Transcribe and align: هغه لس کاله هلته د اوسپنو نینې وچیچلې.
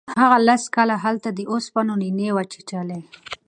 هغه 0.21 0.37
لس 0.47 0.63
کاله 0.75 0.95
هلته 1.05 1.29
د 1.33 1.39
اوسپنو 1.51 1.93
نینې 2.01 2.29
وچیچلې. 2.33 2.99